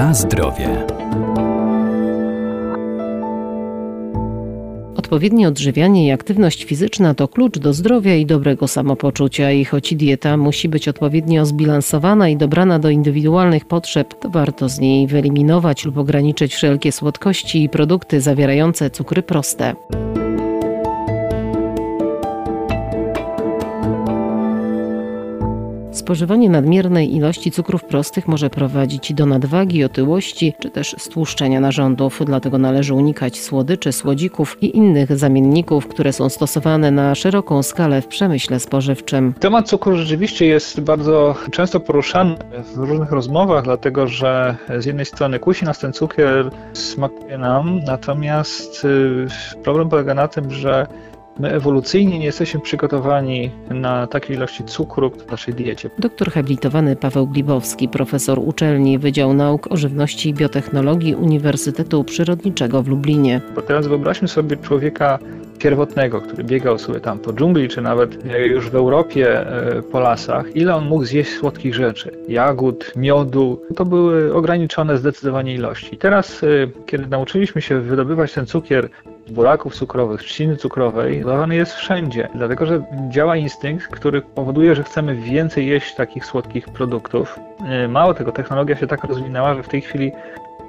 [0.00, 0.86] Na zdrowie.
[4.96, 9.50] Odpowiednie odżywianie i aktywność fizyczna to klucz do zdrowia i dobrego samopoczucia.
[9.50, 14.78] I choć dieta musi być odpowiednio zbilansowana i dobrana do indywidualnych potrzeb, to warto z
[14.78, 19.74] niej wyeliminować lub ograniczyć wszelkie słodkości i produkty zawierające cukry proste.
[26.00, 32.20] Spożywanie nadmiernej ilości cukrów prostych może prowadzić do nadwagi, otyłości czy też stłuszczenia narządów.
[32.26, 38.06] Dlatego należy unikać słodyczy, słodzików i innych zamienników, które są stosowane na szeroką skalę w
[38.06, 39.34] przemyśle spożywczym.
[39.40, 42.34] Temat cukru rzeczywiście jest bardzo często poruszany
[42.74, 48.84] w różnych rozmowach, dlatego że z jednej strony kusi nas ten cukier, smakuje nam, natomiast
[48.84, 49.26] y,
[49.62, 50.86] problem polega na tym, że
[51.40, 55.90] My ewolucyjnie nie jesteśmy przygotowani na takie ilości cukru w naszej diecie.
[55.98, 62.88] Doktor habilitowany Paweł Glibowski, profesor uczelni Wydział Nauk o Żywności i Biotechnologii Uniwersytetu Przyrodniczego w
[62.88, 63.40] Lublinie.
[63.54, 65.18] Bo teraz wyobraźmy sobie człowieka
[65.58, 70.56] pierwotnego, który biegał sobie tam po dżungli, czy nawet już w Europie e, po lasach,
[70.56, 75.96] ile on mógł zjeść słodkich rzeczy, jagód, miodu, to były ograniczone zdecydowanie ilości.
[75.96, 76.46] Teraz, e,
[76.86, 78.88] kiedy nauczyliśmy się wydobywać ten cukier
[79.30, 85.14] buraków cukrowych, trzciny cukrowej, dodawany jest wszędzie, dlatego że działa instynkt, który powoduje, że chcemy
[85.14, 87.40] więcej jeść takich słodkich produktów.
[87.66, 90.12] E, mało tego, technologia się tak rozwinęła, że w tej chwili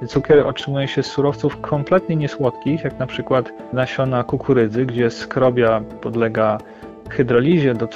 [0.08, 6.58] cukier otrzymuje się z surowców kompletnie niesłodkich, jak na przykład nasiona kukurydzy, gdzie skrobia podlega
[7.10, 7.88] hydrolizie do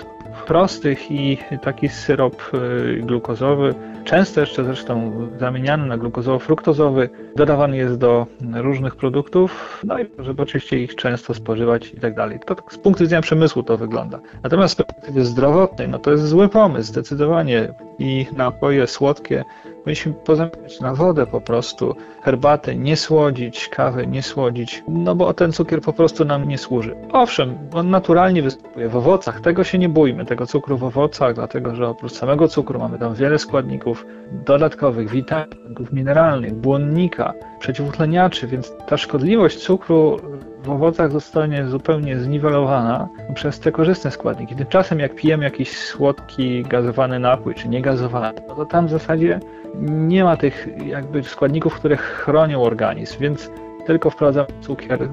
[0.48, 3.74] prostych i taki syrop y, glukozowy,
[4.06, 10.80] często jeszcze zresztą zamieniany na glukozowo-fruktozowy, dodawany jest do różnych produktów, no i żeby oczywiście
[10.80, 12.40] ich często spożywać i tak dalej.
[12.46, 14.20] To tak z punktu widzenia przemysłu to wygląda.
[14.44, 17.74] Natomiast z perspektywy zdrowotnej, no to jest zły pomysł, zdecydowanie.
[18.00, 19.44] I napoje słodkie
[19.86, 25.52] powinniśmy pozamieniać na wodę po prostu, herbatę nie słodzić, kawę nie słodzić, no bo ten
[25.52, 26.96] cukier po prostu nam nie służy.
[27.12, 31.76] Owszem, on naturalnie występuje w owocach, tego się nie bójmy, tego cukru w owocach, dlatego
[31.76, 38.98] że oprócz samego cukru mamy tam wiele składników dodatkowych, witaminów mineralnych, błonnika, przeciwutleniaczy, więc ta
[38.98, 40.18] szkodliwość cukru
[40.66, 44.56] w owocach zostanie zupełnie zniwelowana przez te korzystne składniki.
[44.56, 49.40] Tymczasem jak pijemy jakiś słodki, gazowany napój, czy niegazowany, no to tam w zasadzie
[49.82, 53.52] nie ma tych jakby składników, które chronią organizm, więc
[53.86, 55.10] tylko wprowadzamy cukier,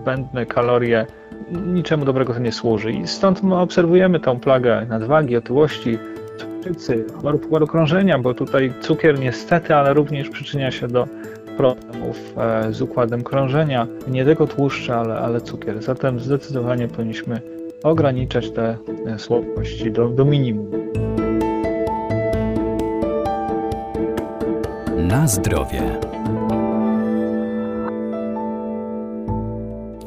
[0.00, 1.06] zbędne kalorie,
[1.50, 2.92] niczemu dobrego to nie służy.
[2.92, 5.98] I stąd my obserwujemy tą plagę nadwagi, otyłości,
[6.38, 11.06] cukrzycy, chorób krążenia, bo tutaj cukier niestety, ale również przyczynia się do
[11.56, 13.86] problemów e, z układem krążenia.
[14.08, 15.82] Nie tylko tłuszcze, ale, ale cukier.
[15.82, 17.40] Zatem zdecydowanie powinniśmy
[17.82, 18.76] ograniczać te
[19.06, 20.70] e, słodkości do, do minimum.
[24.96, 26.13] Na zdrowie.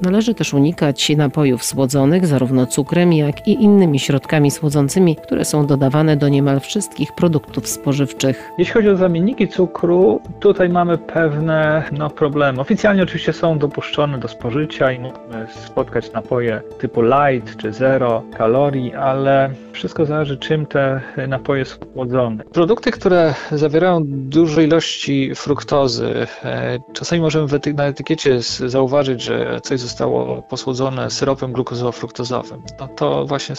[0.02, 6.18] Należy też unikać napojów słodzonych, zarówno cukrem, jak i innymi środkami słodzącymi, które są dodawane
[6.18, 8.50] do niemal wszystkich produktów spożywczych.
[8.58, 12.62] Jeśli chodzi o zamienniki cukru, tutaj mamy pewne no, problemy.
[12.62, 18.94] Oficjalnie oczywiście są dopuszczone do spożycia i możemy spotkać napoje typu light czy zero kalorii,
[18.94, 22.44] ale wszystko zależy czym te napoje są słodzone.
[22.44, 30.42] Produkty, które zawierają duże ilości fruktozy, e, czasami możemy na etykiecie zauważyć, że coś zostało
[30.42, 32.62] posłodzone syropem glukozowo-fruktozowym.
[32.80, 33.56] No to właśnie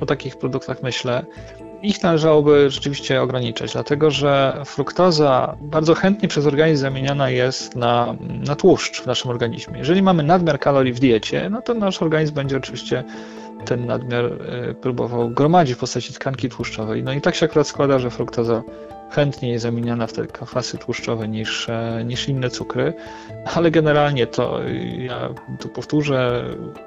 [0.00, 1.24] o takich produktach myślę.
[1.82, 8.56] Ich należałoby rzeczywiście ograniczać, dlatego że fruktoza bardzo chętnie przez organizm zamieniana jest na, na
[8.56, 9.78] tłuszcz w naszym organizmie.
[9.78, 13.04] Jeżeli mamy nadmiar kalorii w diecie, no to nasz organizm będzie oczywiście
[13.64, 17.02] ten nadmiar e, próbował gromadzić w postaci tkanki tłuszczowej.
[17.02, 18.62] No i tak się akurat składa, że fruktoza
[19.12, 22.94] chętniej jest zamieniana w te kwasy tłuszczowe niż, e, niż inne cukry,
[23.54, 24.60] ale generalnie to
[24.98, 25.28] ja
[25.60, 26.44] tu powtórzę,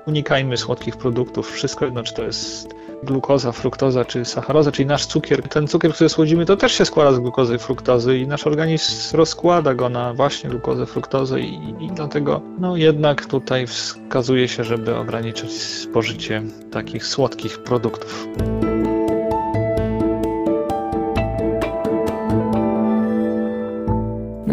[0.07, 5.43] unikajmy słodkich produktów, wszystko jedno czy to jest glukoza, fruktoza czy sacharoza, czyli nasz cukier.
[5.43, 9.17] Ten cukier, który słodzimy, to też się składa z glukozy i fruktozy i nasz organizm
[9.17, 14.95] rozkłada go na właśnie glukozę, fruktozę i, i dlatego no jednak tutaj wskazuje się, żeby
[14.95, 18.27] ograniczyć spożycie takich słodkich produktów.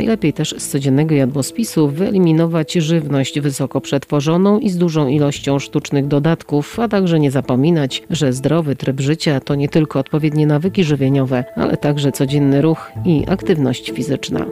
[0.03, 6.81] Najlepiej też z codziennego jadłospisu wyeliminować żywność wysoko przetworzoną i z dużą ilością sztucznych dodatków,
[6.81, 11.77] a także nie zapominać, że zdrowy tryb życia to nie tylko odpowiednie nawyki żywieniowe, ale
[11.77, 14.47] także codzienny ruch i aktywność fizyczna.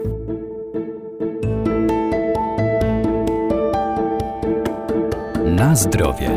[5.45, 6.31] Na zdrowie.